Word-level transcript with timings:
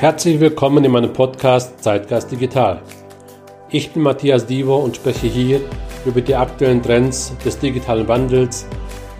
Herzlich 0.00 0.40
willkommen 0.40 0.84
in 0.84 0.90
meinem 0.90 1.12
Podcast 1.12 1.82
Zeitgeist 1.82 2.30
Digital. 2.30 2.82
Ich 3.70 3.92
bin 3.92 4.02
Matthias 4.02 4.44
Divo 4.44 4.76
und 4.76 4.96
spreche 4.96 5.28
hier 5.28 5.60
über 6.04 6.20
die 6.20 6.34
aktuellen 6.34 6.82
Trends 6.82 7.32
des 7.44 7.58
digitalen 7.58 8.06
Wandels 8.08 8.66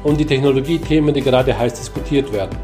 und 0.03 0.19
die 0.19 0.27
Technologiethemen, 0.27 1.15
die 1.15 1.23
gerade 1.23 1.57
heiß 1.57 1.75
diskutiert 1.75 2.33
werden. 2.33 2.59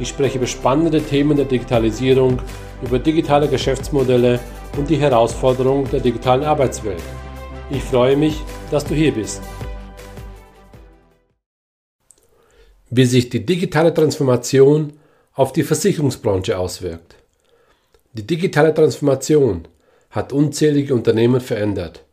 Ich 0.00 0.08
spreche 0.08 0.38
über 0.38 0.46
spannende 0.46 1.02
Themen 1.02 1.36
der 1.36 1.44
Digitalisierung, 1.44 2.40
über 2.82 2.98
digitale 2.98 3.46
Geschäftsmodelle 3.46 4.40
und 4.78 4.88
die 4.88 4.96
Herausforderungen 4.96 5.88
der 5.90 6.00
digitalen 6.00 6.44
Arbeitswelt. 6.44 7.02
Ich 7.70 7.82
freue 7.82 8.16
mich, 8.16 8.40
dass 8.70 8.86
du 8.86 8.94
hier 8.94 9.12
bist. 9.12 9.42
Wie 12.88 13.04
sich 13.04 13.28
die 13.28 13.44
digitale 13.44 13.92
Transformation 13.92 14.94
auf 15.34 15.52
die 15.52 15.62
Versicherungsbranche 15.62 16.58
auswirkt. 16.58 17.21
Die 18.14 18.26
digitale 18.26 18.74
Transformation 18.74 19.66
hat 20.10 20.34
unzählige 20.34 20.94
Unternehmen 20.94 21.40
verändert, 21.40 22.04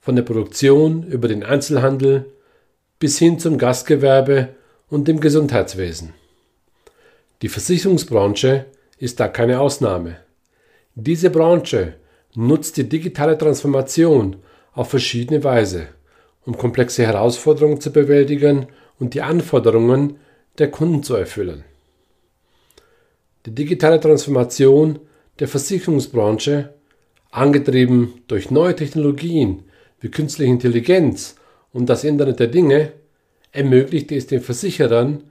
von 0.00 0.14
der 0.14 0.22
Produktion 0.22 1.02
über 1.02 1.26
den 1.26 1.42
Einzelhandel 1.42 2.26
bis 3.00 3.18
hin 3.18 3.40
zum 3.40 3.58
Gastgewerbe 3.58 4.50
und 4.88 5.08
dem 5.08 5.18
Gesundheitswesen. 5.18 6.14
Die 7.42 7.48
Versicherungsbranche 7.48 8.66
ist 8.98 9.18
da 9.18 9.26
keine 9.26 9.60
Ausnahme. 9.60 10.18
Diese 10.94 11.30
Branche 11.30 11.94
nutzt 12.34 12.76
die 12.76 12.88
digitale 12.88 13.36
Transformation 13.36 14.36
auf 14.72 14.90
verschiedene 14.90 15.42
Weise, 15.42 15.88
um 16.46 16.56
komplexe 16.56 17.04
Herausforderungen 17.04 17.80
zu 17.80 17.90
bewältigen 17.90 18.66
und 19.00 19.14
die 19.14 19.22
Anforderungen 19.22 20.18
der 20.58 20.70
Kunden 20.70 21.02
zu 21.02 21.16
erfüllen. 21.16 21.64
Die 23.46 23.54
digitale 23.54 23.98
Transformation 23.98 25.00
der 25.40 25.48
Versicherungsbranche, 25.48 26.74
angetrieben 27.30 28.22
durch 28.28 28.50
neue 28.50 28.76
Technologien 28.76 29.64
wie 30.00 30.10
künstliche 30.10 30.52
Intelligenz 30.52 31.36
und 31.72 31.86
das 31.88 32.04
Internet 32.04 32.40
der 32.40 32.48
Dinge, 32.48 32.92
ermöglicht 33.52 34.12
es 34.12 34.26
den 34.26 34.40
Versicherern, 34.40 35.24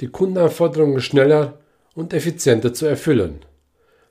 die 0.00 0.08
Kundenanforderungen 0.08 1.00
schneller 1.00 1.58
und 1.94 2.12
effizienter 2.12 2.72
zu 2.74 2.86
erfüllen. 2.86 3.40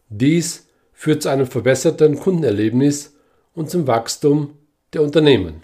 Dies 0.09 0.67
führt 0.93 1.21
zu 1.21 1.29
einem 1.29 1.47
verbesserten 1.47 2.19
Kundenerlebnis 2.19 3.15
und 3.53 3.69
zum 3.69 3.87
Wachstum 3.87 4.57
der 4.93 5.01
Unternehmen. 5.01 5.63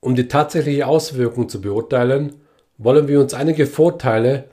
Um 0.00 0.14
die 0.14 0.28
tatsächliche 0.28 0.86
Auswirkung 0.86 1.48
zu 1.48 1.60
beurteilen, 1.60 2.34
wollen 2.78 3.08
wir 3.08 3.20
uns 3.20 3.34
einige 3.34 3.66
Vorteile 3.66 4.44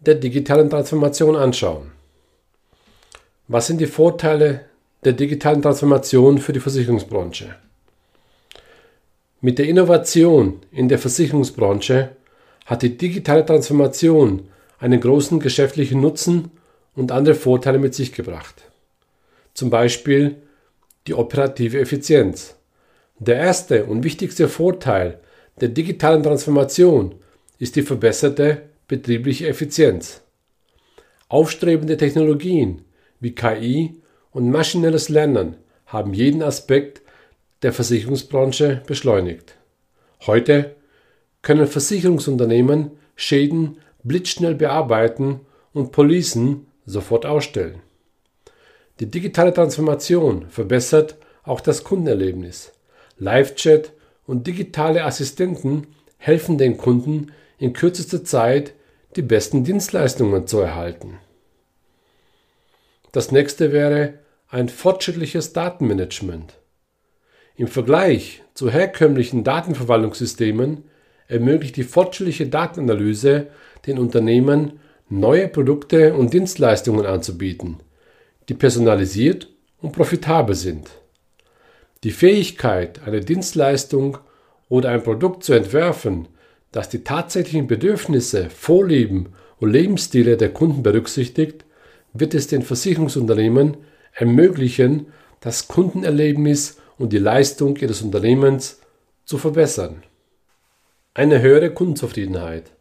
der 0.00 0.16
digitalen 0.16 0.68
Transformation 0.68 1.36
anschauen. 1.36 1.97
Was 3.50 3.66
sind 3.66 3.80
die 3.80 3.86
Vorteile 3.86 4.66
der 5.04 5.14
digitalen 5.14 5.62
Transformation 5.62 6.36
für 6.36 6.52
die 6.52 6.60
Versicherungsbranche? 6.60 7.54
Mit 9.40 9.58
der 9.58 9.66
Innovation 9.66 10.60
in 10.70 10.88
der 10.88 10.98
Versicherungsbranche 10.98 12.10
hat 12.66 12.82
die 12.82 12.98
digitale 12.98 13.46
Transformation 13.46 14.48
einen 14.78 15.00
großen 15.00 15.40
geschäftlichen 15.40 16.02
Nutzen 16.02 16.50
und 16.94 17.10
andere 17.10 17.34
Vorteile 17.34 17.78
mit 17.78 17.94
sich 17.94 18.12
gebracht. 18.12 18.64
Zum 19.54 19.70
Beispiel 19.70 20.36
die 21.06 21.14
operative 21.14 21.80
Effizienz. 21.80 22.54
Der 23.18 23.36
erste 23.36 23.86
und 23.86 24.04
wichtigste 24.04 24.50
Vorteil 24.50 25.20
der 25.58 25.70
digitalen 25.70 26.22
Transformation 26.22 27.14
ist 27.58 27.76
die 27.76 27.82
verbesserte 27.82 28.60
betriebliche 28.88 29.48
Effizienz. 29.48 30.20
Aufstrebende 31.28 31.96
Technologien 31.96 32.84
wie 33.20 33.34
KI 33.34 34.00
und 34.30 34.50
maschinelles 34.50 35.08
Lernen 35.08 35.56
haben 35.86 36.14
jeden 36.14 36.42
Aspekt 36.42 37.02
der 37.62 37.72
Versicherungsbranche 37.72 38.82
beschleunigt. 38.86 39.56
Heute 40.26 40.76
können 41.42 41.66
Versicherungsunternehmen 41.66 42.92
Schäden 43.16 43.78
blitzschnell 44.04 44.54
bearbeiten 44.54 45.40
und 45.72 45.92
Policen 45.92 46.66
sofort 46.86 47.26
ausstellen. 47.26 47.80
Die 49.00 49.06
digitale 49.06 49.52
Transformation 49.52 50.46
verbessert 50.48 51.16
auch 51.44 51.60
das 51.60 51.84
Kundenerlebnis. 51.84 52.72
Live-Chat 53.18 53.92
und 54.26 54.46
digitale 54.46 55.04
Assistenten 55.04 55.86
helfen 56.18 56.58
den 56.58 56.76
Kunden 56.76 57.32
in 57.58 57.72
kürzester 57.72 58.24
Zeit 58.24 58.74
die 59.16 59.22
besten 59.22 59.64
Dienstleistungen 59.64 60.46
zu 60.46 60.60
erhalten. 60.60 61.18
Das 63.12 63.32
nächste 63.32 63.72
wäre 63.72 64.14
ein 64.48 64.68
fortschrittliches 64.68 65.52
Datenmanagement. 65.52 66.58
Im 67.56 67.66
Vergleich 67.66 68.42
zu 68.54 68.70
herkömmlichen 68.70 69.44
Datenverwaltungssystemen 69.44 70.84
ermöglicht 71.26 71.76
die 71.76 71.84
fortschrittliche 71.84 72.46
Datenanalyse 72.46 73.48
den 73.86 73.98
Unternehmen, 73.98 74.80
neue 75.08 75.48
Produkte 75.48 76.14
und 76.14 76.32
Dienstleistungen 76.34 77.06
anzubieten, 77.06 77.78
die 78.48 78.54
personalisiert 78.54 79.48
und 79.80 79.92
profitabel 79.92 80.54
sind. 80.54 80.90
Die 82.04 82.10
Fähigkeit, 82.10 83.00
eine 83.06 83.20
Dienstleistung 83.20 84.18
oder 84.68 84.90
ein 84.90 85.02
Produkt 85.02 85.44
zu 85.44 85.52
entwerfen, 85.52 86.28
das 86.70 86.88
die 86.88 87.02
tatsächlichen 87.02 87.66
Bedürfnisse, 87.66 88.50
Vorlieben 88.50 89.30
und 89.58 89.72
Lebensstile 89.72 90.36
der 90.36 90.52
Kunden 90.52 90.82
berücksichtigt, 90.82 91.64
wird 92.12 92.34
es 92.34 92.46
den 92.46 92.62
Versicherungsunternehmen 92.62 93.76
ermöglichen, 94.12 95.06
das 95.40 95.68
Kundenerlebnis 95.68 96.78
und 96.98 97.12
die 97.12 97.18
Leistung 97.18 97.76
ihres 97.76 98.02
Unternehmens 98.02 98.80
zu 99.24 99.38
verbessern. 99.38 100.02
Eine 101.14 101.40
höhere 101.40 101.70
Kundenzufriedenheit. 101.72 102.72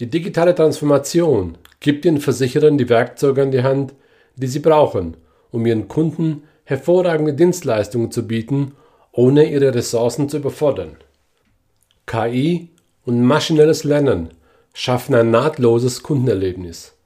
Die 0.00 0.10
digitale 0.10 0.54
Transformation 0.54 1.56
gibt 1.80 2.04
den 2.04 2.20
Versicherern 2.20 2.78
die 2.78 2.88
Werkzeuge 2.88 3.42
an 3.42 3.50
die 3.52 3.62
Hand, 3.62 3.94
die 4.36 4.48
sie 4.48 4.58
brauchen, 4.58 5.16
um 5.50 5.64
ihren 5.66 5.86
Kunden 5.86 6.42
hervorragende 6.64 7.34
Dienstleistungen 7.34 8.10
zu 8.10 8.26
bieten, 8.26 8.72
ohne 9.12 9.48
ihre 9.50 9.74
Ressourcen 9.74 10.28
zu 10.28 10.38
überfordern. 10.38 10.96
KI 12.06 12.70
und 13.04 13.22
maschinelles 13.22 13.84
Lernen 13.84 14.30
schaffen 14.72 15.14
ein 15.14 15.30
nahtloses 15.30 16.02
Kundenerlebnis. 16.02 16.96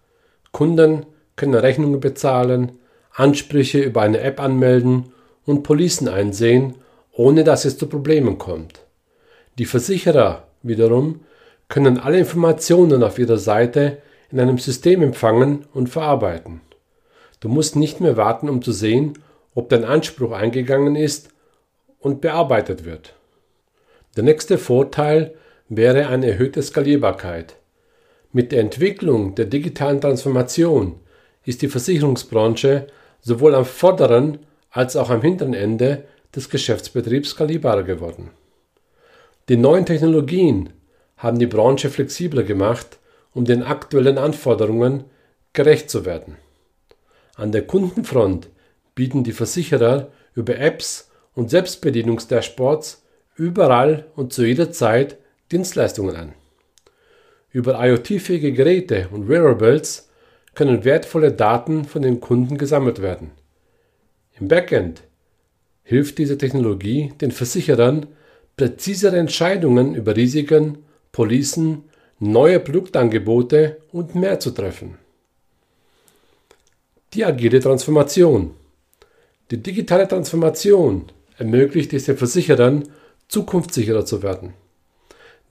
Kunden 0.52 1.04
können 1.38 1.54
Rechnungen 1.54 2.00
bezahlen, 2.00 2.72
Ansprüche 3.14 3.80
über 3.80 4.02
eine 4.02 4.20
App 4.20 4.40
anmelden 4.40 5.12
und 5.46 5.62
Policen 5.62 6.08
einsehen, 6.08 6.74
ohne 7.12 7.42
dass 7.44 7.64
es 7.64 7.78
zu 7.78 7.86
Problemen 7.86 8.36
kommt. 8.36 8.80
Die 9.58 9.64
Versicherer 9.64 10.46
wiederum 10.62 11.20
können 11.68 11.98
alle 11.98 12.18
Informationen 12.18 13.02
auf 13.02 13.18
ihrer 13.18 13.38
Seite 13.38 13.98
in 14.30 14.38
einem 14.38 14.58
System 14.58 15.02
empfangen 15.02 15.64
und 15.72 15.88
verarbeiten. 15.88 16.60
Du 17.40 17.48
musst 17.48 17.76
nicht 17.76 18.00
mehr 18.00 18.16
warten, 18.16 18.48
um 18.48 18.62
zu 18.62 18.72
sehen, 18.72 19.14
ob 19.54 19.68
dein 19.68 19.84
Anspruch 19.84 20.32
eingegangen 20.32 20.96
ist 20.96 21.30
und 21.98 22.20
bearbeitet 22.20 22.84
wird. 22.84 23.14
Der 24.16 24.24
nächste 24.24 24.58
Vorteil 24.58 25.34
wäre 25.68 26.08
eine 26.08 26.30
erhöhte 26.30 26.62
Skalierbarkeit. 26.62 27.56
Mit 28.32 28.52
der 28.52 28.60
Entwicklung 28.60 29.34
der 29.34 29.46
digitalen 29.46 30.00
Transformation 30.00 31.00
ist 31.44 31.62
die 31.62 31.68
Versicherungsbranche 31.68 32.86
sowohl 33.20 33.54
am 33.54 33.64
vorderen 33.64 34.38
als 34.70 34.96
auch 34.96 35.10
am 35.10 35.22
hinteren 35.22 35.54
Ende 35.54 36.04
des 36.34 36.50
Geschäftsbetriebs 36.50 37.30
skalierbarer 37.30 37.82
geworden. 37.82 38.30
Die 39.48 39.56
neuen 39.56 39.86
Technologien 39.86 40.70
haben 41.16 41.38
die 41.38 41.46
Branche 41.46 41.90
flexibler 41.90 42.42
gemacht, 42.42 42.98
um 43.32 43.44
den 43.44 43.62
aktuellen 43.62 44.18
Anforderungen 44.18 45.04
gerecht 45.52 45.90
zu 45.90 46.04
werden. 46.04 46.36
An 47.34 47.52
der 47.52 47.66
Kundenfront 47.66 48.48
bieten 48.94 49.24
die 49.24 49.32
Versicherer 49.32 50.08
über 50.34 50.58
Apps 50.58 51.10
und 51.34 51.50
Selbstbedienungsdashboards 51.50 53.04
überall 53.36 54.06
und 54.16 54.32
zu 54.32 54.44
jeder 54.44 54.70
Zeit 54.72 55.16
Dienstleistungen 55.50 56.16
an. 56.16 56.34
Über 57.50 57.82
IoT-fähige 57.84 58.52
Geräte 58.52 59.08
und 59.10 59.28
Wearables 59.28 60.07
können 60.58 60.84
wertvolle 60.84 61.30
Daten 61.30 61.84
von 61.84 62.02
den 62.02 62.20
Kunden 62.20 62.58
gesammelt 62.58 63.00
werden. 63.00 63.30
Im 64.40 64.48
Backend 64.48 65.04
hilft 65.84 66.18
diese 66.18 66.36
Technologie 66.36 67.12
den 67.20 67.30
Versicherern, 67.30 68.06
präzisere 68.56 69.18
Entscheidungen 69.18 69.94
über 69.94 70.16
Risiken, 70.16 70.78
Policen, 71.12 71.84
neue 72.18 72.58
Produktangebote 72.58 73.76
und 73.92 74.16
mehr 74.16 74.40
zu 74.40 74.50
treffen. 74.50 74.98
Die 77.14 77.24
agile 77.24 77.60
Transformation. 77.60 78.50
Die 79.52 79.58
digitale 79.58 80.08
Transformation 80.08 81.04
ermöglicht 81.36 81.92
es 81.92 82.06
den 82.06 82.16
Versicherern, 82.16 82.82
zukunftssicherer 83.28 84.04
zu 84.04 84.24
werden. 84.24 84.54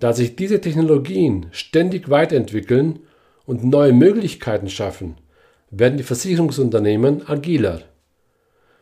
Da 0.01 0.11
sich 0.11 0.35
diese 0.35 0.59
Technologien 0.59 1.45
ständig 1.51 2.09
weiterentwickeln 2.09 2.99
und 3.47 3.63
neue 3.63 3.93
Möglichkeiten 3.93 4.69
schaffen, 4.69 5.15
werden 5.71 5.97
die 5.97 6.03
Versicherungsunternehmen 6.03 7.27
agiler. 7.27 7.81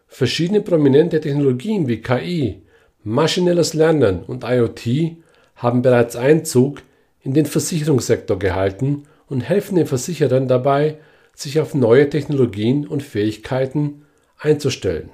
Verschiedene 0.07 0.61
prominente 0.61 1.21
Technologien 1.21 1.87
wie 1.87 2.01
KI, 2.01 2.63
maschinelles 3.03 3.73
Lernen 3.73 4.23
und 4.23 4.43
IoT 4.43 5.17
haben 5.55 5.81
bereits 5.81 6.17
Einzug 6.17 6.81
in 7.21 7.33
den 7.33 7.45
Versicherungssektor 7.45 8.37
gehalten 8.37 9.03
und 9.27 9.41
helfen 9.41 9.75
den 9.75 9.87
Versicherern 9.87 10.47
dabei, 10.47 10.97
sich 11.33 11.59
auf 11.59 11.73
neue 11.73 12.09
Technologien 12.09 12.87
und 12.87 13.03
Fähigkeiten 13.03 14.05
einzustellen. 14.39 15.09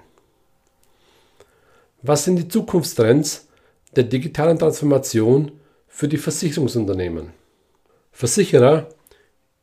Was 2.02 2.24
sind 2.24 2.38
die 2.38 2.48
Zukunftstrends 2.48 3.48
der 3.96 4.06
digitalen 4.06 4.58
Transformation 4.58 5.52
für 5.88 6.08
die 6.08 6.18
Versicherungsunternehmen? 6.18 7.32
Versicherer, 8.12 8.90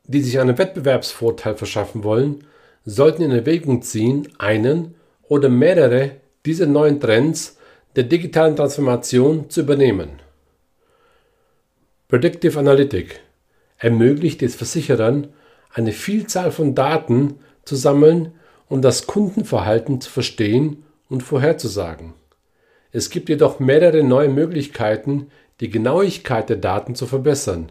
die 0.09 0.23
sich 0.23 0.41
einen 0.41 0.59
Wettbewerbsvorteil 0.59 1.55
verschaffen 1.55 2.03
wollen, 2.03 2.45
sollten 2.85 3.23
in 3.23 3.31
Erwägung 3.31 3.83
ziehen, 3.83 4.29
einen 4.39 4.95
oder 5.29 5.49
mehrere 5.49 6.13
dieser 6.45 6.67
neuen 6.67 6.99
Trends 6.99 7.59
der 7.95 8.05
digitalen 8.05 8.57
Transformation 8.57 9.51
zu 9.51 9.61
übernehmen. 9.61 10.21
Predictive 12.09 12.59
Analytic 12.59 13.21
ermöglicht 13.77 14.43
es 14.43 14.57
Versicherern, 14.57 15.29
eine 15.73 15.93
Vielzahl 15.93 16.51
von 16.51 16.75
Daten 16.75 17.35
zu 17.65 17.77
sammeln 17.77 18.33
und 18.69 18.83
das 18.83 19.07
Kundenverhalten 19.07 20.01
zu 20.01 20.11
verstehen 20.11 20.85
und 21.11 21.23
vorherzusagen. 21.23 22.15
Es 22.93 23.11
gibt 23.11 23.29
jedoch 23.29 23.61
mehrere 23.61 24.03
neue 24.03 24.31
Möglichkeiten, 24.31 25.31
die 25.61 25.69
Genauigkeit 25.69 26.49
der 26.49 26.57
Daten 26.57 26.95
zu 26.95 27.07
verbessern. 27.07 27.71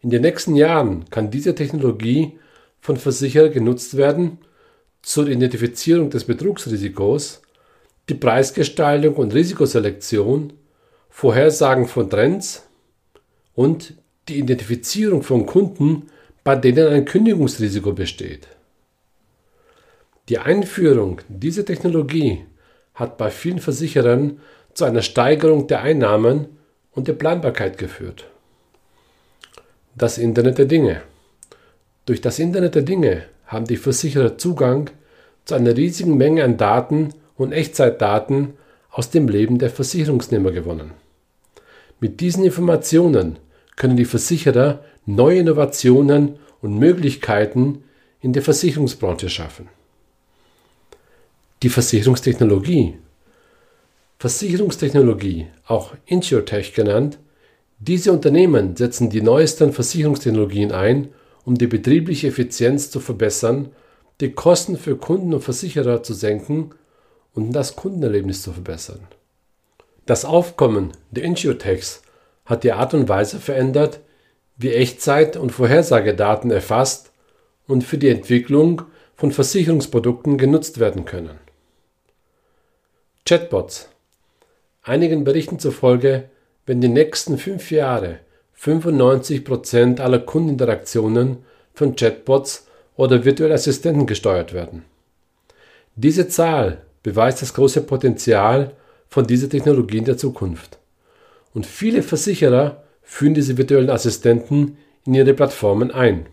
In 0.00 0.10
den 0.10 0.22
nächsten 0.22 0.54
Jahren 0.54 1.08
kann 1.10 1.30
diese 1.30 1.54
Technologie 1.54 2.38
von 2.80 2.96
Versicherern 2.96 3.52
genutzt 3.52 3.96
werden 3.96 4.38
zur 5.02 5.28
Identifizierung 5.28 6.10
des 6.10 6.24
Betrugsrisikos, 6.24 7.42
die 8.08 8.14
Preisgestaltung 8.14 9.14
und 9.14 9.34
Risikoselektion, 9.34 10.52
Vorhersagen 11.08 11.86
von 11.86 12.10
Trends 12.10 12.68
und 13.54 13.94
die 14.28 14.38
Identifizierung 14.38 15.22
von 15.22 15.46
Kunden, 15.46 16.10
bei 16.44 16.56
denen 16.56 16.88
ein 16.88 17.04
Kündigungsrisiko 17.04 17.92
besteht. 17.92 18.48
Die 20.28 20.38
Einführung 20.38 21.20
dieser 21.28 21.64
Technologie 21.64 22.44
hat 22.94 23.16
bei 23.16 23.30
vielen 23.30 23.60
Versicherern 23.60 24.40
zu 24.74 24.84
einer 24.84 25.02
Steigerung 25.02 25.66
der 25.68 25.82
Einnahmen 25.82 26.46
und 26.92 27.08
der 27.08 27.14
Planbarkeit 27.14 27.78
geführt. 27.78 28.26
Das 29.98 30.18
Internet 30.18 30.58
der 30.58 30.66
Dinge. 30.66 31.00
Durch 32.04 32.20
das 32.20 32.38
Internet 32.38 32.74
der 32.74 32.82
Dinge 32.82 33.22
haben 33.46 33.64
die 33.64 33.78
Versicherer 33.78 34.36
Zugang 34.36 34.90
zu 35.46 35.54
einer 35.54 35.74
riesigen 35.74 36.18
Menge 36.18 36.44
an 36.44 36.58
Daten 36.58 37.14
und 37.38 37.52
Echtzeitdaten 37.52 38.52
aus 38.90 39.08
dem 39.08 39.26
Leben 39.26 39.58
der 39.58 39.70
Versicherungsnehmer 39.70 40.52
gewonnen. 40.52 40.90
Mit 41.98 42.20
diesen 42.20 42.44
Informationen 42.44 43.38
können 43.76 43.96
die 43.96 44.04
Versicherer 44.04 44.84
neue 45.06 45.38
Innovationen 45.38 46.36
und 46.60 46.78
Möglichkeiten 46.78 47.82
in 48.20 48.34
der 48.34 48.42
Versicherungsbranche 48.42 49.30
schaffen. 49.30 49.70
Die 51.62 51.70
Versicherungstechnologie. 51.70 52.98
Versicherungstechnologie, 54.18 55.46
auch 55.66 55.94
InsurTech 56.04 56.74
genannt, 56.74 57.18
diese 57.78 58.12
Unternehmen 58.12 58.76
setzen 58.76 59.10
die 59.10 59.20
neuesten 59.20 59.72
Versicherungstechnologien 59.72 60.72
ein, 60.72 61.08
um 61.44 61.56
die 61.56 61.66
betriebliche 61.66 62.28
Effizienz 62.28 62.90
zu 62.90 63.00
verbessern, 63.00 63.70
die 64.20 64.32
Kosten 64.32 64.78
für 64.78 64.96
Kunden 64.96 65.34
und 65.34 65.42
Versicherer 65.42 66.02
zu 66.02 66.14
senken 66.14 66.70
und 67.34 67.52
das 67.52 67.76
Kundenerlebnis 67.76 68.42
zu 68.42 68.52
verbessern. 68.52 69.00
Das 70.06 70.24
Aufkommen 70.24 70.92
der 71.10 71.24
InsurTechs 71.24 72.02
hat 72.46 72.64
die 72.64 72.72
Art 72.72 72.94
und 72.94 73.08
Weise 73.08 73.38
verändert, 73.38 74.00
wie 74.56 74.72
Echtzeit- 74.72 75.36
und 75.36 75.50
Vorhersagedaten 75.50 76.50
erfasst 76.50 77.12
und 77.66 77.84
für 77.84 77.98
die 77.98 78.08
Entwicklung 78.08 78.82
von 79.16 79.32
Versicherungsprodukten 79.32 80.38
genutzt 80.38 80.80
werden 80.80 81.04
können. 81.04 81.38
Chatbots. 83.26 83.88
Einigen 84.82 85.24
Berichten 85.24 85.58
zufolge 85.58 86.30
werden 86.66 86.80
die 86.80 86.88
nächsten 86.88 87.38
fünf 87.38 87.70
Jahre 87.70 88.18
95% 88.60 90.00
aller 90.00 90.18
Kundeninteraktionen 90.18 91.38
von 91.72 91.94
Chatbots 91.94 92.66
oder 92.96 93.24
virtuellen 93.24 93.54
Assistenten 93.54 94.06
gesteuert 94.06 94.52
werden. 94.52 94.84
Diese 95.94 96.28
Zahl 96.28 96.82
beweist 97.02 97.42
das 97.42 97.54
große 97.54 97.82
Potenzial 97.82 98.72
von 99.08 99.26
dieser 99.26 99.48
Technologie 99.48 99.98
in 99.98 100.04
der 100.04 100.16
Zukunft. 100.16 100.78
Und 101.54 101.66
viele 101.66 102.02
Versicherer 102.02 102.82
führen 103.02 103.34
diese 103.34 103.56
virtuellen 103.56 103.90
Assistenten 103.90 104.76
in 105.06 105.14
ihre 105.14 105.34
Plattformen 105.34 105.90
ein. 105.90 106.26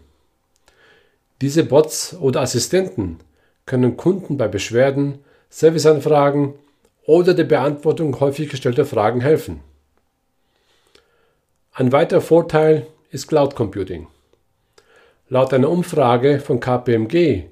Diese 1.41 1.63
Bots 1.63 2.15
oder 2.19 2.41
Assistenten 2.41 3.19
können 3.65 3.95
Kunden 3.95 4.37
bei 4.37 4.47
Beschwerden, 4.47 5.19
Serviceanfragen 5.49 6.55
oder 7.05 7.33
der 7.33 7.43
Beantwortung 7.43 8.19
häufig 8.19 8.49
gestellter 8.49 8.85
Fragen 8.85 9.21
helfen. 9.21 9.59
Ein 11.75 11.91
weiterer 11.91 12.21
Vorteil 12.21 12.85
ist 13.09 13.27
Cloud 13.27 13.55
Computing. 13.55 14.05
Laut 15.27 15.55
einer 15.55 15.71
Umfrage 15.71 16.39
von 16.39 16.59
KPMG 16.59 17.45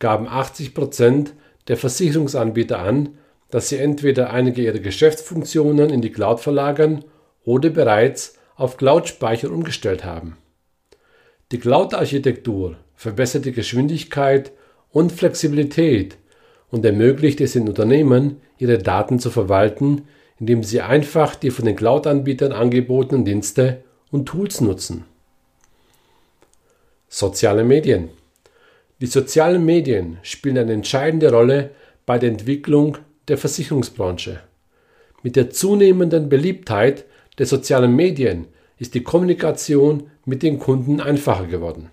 gaben 0.00 0.26
80% 0.26 1.28
der 1.68 1.76
Versicherungsanbieter 1.76 2.80
an, 2.80 3.18
dass 3.50 3.68
sie 3.68 3.76
entweder 3.76 4.30
einige 4.30 4.62
ihrer 4.62 4.80
Geschäftsfunktionen 4.80 5.90
in 5.90 6.02
die 6.02 6.10
Cloud 6.10 6.40
verlagern 6.40 7.04
oder 7.44 7.70
bereits 7.70 8.36
auf 8.56 8.78
Cloud-Speicher 8.78 9.48
umgestellt 9.48 10.04
haben. 10.04 10.36
Die 11.52 11.60
Cloud-Architektur 11.60 12.78
verbessert 12.96 13.44
die 13.44 13.52
Geschwindigkeit 13.52 14.50
und 14.90 15.12
Flexibilität 15.12 16.16
und 16.68 16.84
ermöglicht 16.84 17.40
es 17.40 17.52
den 17.52 17.68
Unternehmen, 17.68 18.40
ihre 18.58 18.78
Daten 18.78 19.20
zu 19.20 19.30
verwalten, 19.30 20.08
indem 20.40 20.62
sie 20.62 20.80
einfach 20.80 21.34
die 21.34 21.50
von 21.50 21.64
den 21.64 21.76
Cloud-Anbietern 21.76 22.52
angebotenen 22.52 23.24
Dienste 23.24 23.82
und 24.10 24.26
Tools 24.26 24.60
nutzen. 24.60 25.04
Soziale 27.08 27.64
Medien. 27.64 28.10
Die 29.00 29.06
sozialen 29.06 29.64
Medien 29.64 30.18
spielen 30.22 30.58
eine 30.58 30.72
entscheidende 30.72 31.30
Rolle 31.32 31.70
bei 32.06 32.18
der 32.18 32.30
Entwicklung 32.30 32.98
der 33.28 33.38
Versicherungsbranche. 33.38 34.40
Mit 35.22 35.36
der 35.36 35.50
zunehmenden 35.50 36.28
Beliebtheit 36.28 37.04
der 37.38 37.46
sozialen 37.46 37.94
Medien 37.94 38.46
ist 38.78 38.94
die 38.94 39.02
Kommunikation 39.02 40.10
mit 40.24 40.42
den 40.42 40.58
Kunden 40.58 41.00
einfacher 41.00 41.46
geworden. 41.46 41.90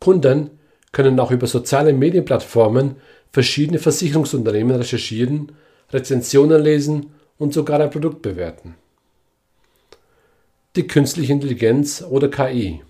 Kunden 0.00 0.50
können 0.92 1.18
auch 1.20 1.30
über 1.30 1.46
soziale 1.46 1.92
Medienplattformen 1.92 2.96
verschiedene 3.30 3.78
Versicherungsunternehmen 3.78 4.76
recherchieren, 4.76 5.52
Rezensionen 5.92 6.62
lesen 6.62 7.10
und 7.38 7.52
sogar 7.52 7.80
ein 7.80 7.90
Produkt 7.90 8.22
bewerten. 8.22 8.74
Die 10.76 10.86
künstliche 10.86 11.32
Intelligenz 11.32 12.04
oder 12.08 12.28
KI. 12.28 12.82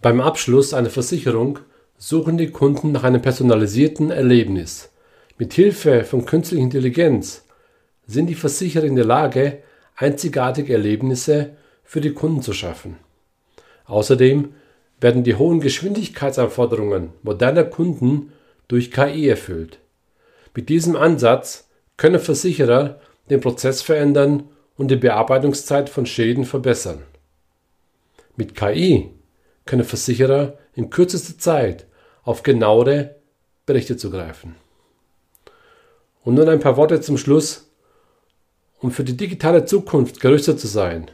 Beim 0.00 0.20
Abschluss 0.20 0.74
einer 0.74 0.90
Versicherung 0.90 1.58
suchen 1.98 2.36
die 2.36 2.50
Kunden 2.50 2.92
nach 2.92 3.04
einem 3.04 3.22
personalisierten 3.22 4.10
Erlebnis. 4.10 4.90
Mit 5.38 5.52
Hilfe 5.52 6.04
von 6.04 6.24
künstlicher 6.24 6.62
Intelligenz 6.62 7.44
sind 8.06 8.26
die 8.26 8.34
Versicherer 8.34 8.84
in 8.84 8.96
der 8.96 9.04
Lage, 9.04 9.62
einzigartige 9.96 10.72
Erlebnisse 10.72 11.56
für 11.84 12.00
die 12.00 12.12
Kunden 12.12 12.42
zu 12.42 12.52
schaffen. 12.52 12.96
Außerdem 13.86 14.54
werden 15.00 15.24
die 15.24 15.34
hohen 15.34 15.60
Geschwindigkeitsanforderungen 15.60 17.10
moderner 17.22 17.64
Kunden 17.64 18.32
durch 18.68 18.90
KI 18.90 19.28
erfüllt. 19.28 19.78
Mit 20.54 20.68
diesem 20.68 20.96
Ansatz 20.96 21.68
können 21.96 22.20
Versicherer 22.20 23.00
den 23.30 23.40
Prozess 23.40 23.82
verändern 23.82 24.48
und 24.76 24.90
die 24.90 24.96
Bearbeitungszeit 24.96 25.88
von 25.88 26.06
Schäden 26.06 26.44
verbessern. 26.44 27.02
Mit 28.36 28.54
KI 28.54 29.10
können 29.64 29.84
Versicherer 29.84 30.58
in 30.74 30.90
kürzester 30.90 31.38
Zeit 31.38 31.86
auf 32.24 32.42
genauere 32.42 33.16
Berichte 33.66 33.96
zugreifen. 33.96 34.56
Und 36.24 36.34
nun 36.34 36.48
ein 36.48 36.60
paar 36.60 36.76
Worte 36.76 37.00
zum 37.00 37.18
Schluss 37.18 37.68
um 38.82 38.90
für 38.90 39.04
die 39.04 39.16
digitale 39.16 39.64
Zukunft 39.64 40.20
gerüstet 40.20 40.58
zu 40.58 40.66
sein, 40.66 41.10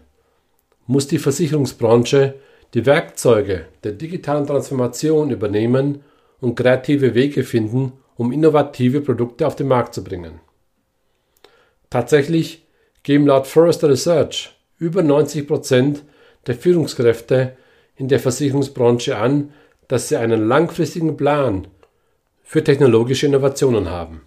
muss 0.87 1.07
die 1.07 1.19
Versicherungsbranche 1.19 2.35
die 2.75 2.87
Werkzeuge 2.87 3.67
der 3.85 3.93
digitalen 3.93 4.47
Transformation 4.47 5.31
übernehmen 5.31 6.03
und 6.41 6.55
kreative 6.55 7.15
Wege 7.15 7.45
finden, 7.45 7.93
um 8.17 8.33
innovative 8.33 9.03
Produkte 9.03 9.47
auf 9.47 9.55
den 9.55 9.69
Markt 9.69 9.95
zu 9.95 10.03
bringen. 10.03 10.41
Tatsächlich 11.91 12.67
geben 13.03 13.27
laut 13.27 13.47
Forrester 13.47 13.89
Research 13.89 14.55
über 14.79 15.03
90 15.03 15.47
Prozent 15.47 16.05
der 16.47 16.55
Führungskräfte 16.55 17.57
in 17.97 18.09
der 18.09 18.21
Versicherungsbranche 18.21 19.17
an, 19.17 19.53
dass 19.89 20.09
sie 20.09 20.17
einen 20.17 20.47
langfristigen 20.47 21.17
Plan 21.17 21.67
für 22.43 22.63
technologische 22.63 23.27
Innovationen 23.27 23.91
haben. 23.91 24.23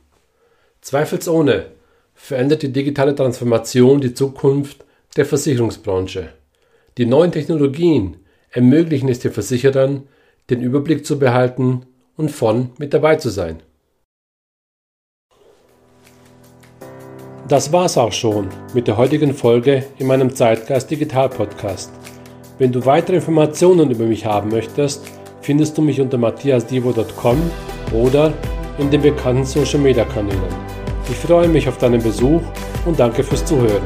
Zweifelsohne 0.82 1.68
verändert 2.13 2.63
die 2.63 2.72
digitale 2.72 3.15
Transformation 3.15 4.01
die 4.01 4.13
Zukunft 4.13 4.84
der 5.15 5.25
Versicherungsbranche. 5.25 6.30
Die 6.98 7.06
neuen 7.06 7.32
Technologien 7.32 8.18
ermöglichen 8.50 9.10
es 9.10 9.20
den 9.20 9.32
Versicherern, 9.32 10.08
den 10.50 10.62
Überblick 10.62 11.06
zu 11.06 11.18
behalten 11.18 11.86
und 12.18 12.30
vorn 12.30 12.72
mit 12.77 12.94
dabei 12.94 13.15
zu 13.15 13.30
sein. 13.30 13.62
Das 17.51 17.74
war's 17.74 17.98
auch 17.98 18.13
schon 18.13 18.48
mit 18.74 18.88
der 18.88 18.96
heutigen 18.96 19.34
Folge 19.34 19.84
in 19.98 20.08
meinem 20.08 20.34
Zeitgeist 20.34 20.89
Digital 20.89 21.27
Podcast. 21.27 21.91
Wenn 22.60 22.72
du 22.72 22.86
weitere 22.86 23.17
Informationen 23.17 23.91
über 23.91 24.05
mich 24.05 24.25
haben 24.25 24.51
möchtest, 24.51 25.03
findest 25.41 25.77
du 25.77 25.81
mich 25.81 26.00
unter 26.00 26.17
matthiasdivo.com 26.17 27.38
oder 27.91 28.31
in 28.77 28.89
den 28.89 29.01
bekannten 29.01 29.43
Social 29.43 29.81
Media 29.81 30.05
Kanälen. 30.05 30.39
Ich 31.10 31.17
freue 31.17 31.50
mich 31.50 31.67
auf 31.67 31.77
deinen 31.77 32.01
Besuch 32.01 32.41
und 32.86 32.98
danke 32.98 33.22
fürs 33.22 33.43
Zuhören. 33.43 33.84